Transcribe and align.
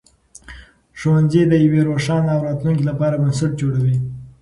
ښوونځي 0.99 1.41
د 1.47 1.53
یوې 1.65 1.81
روښانه 1.89 2.33
راتلونکې 2.45 2.83
لپاره 2.89 3.19
بنسټ 3.23 3.51
جوړوي. 3.61 3.97